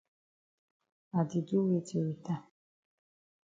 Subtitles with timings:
[1.19, 2.43] I di do weti wit am?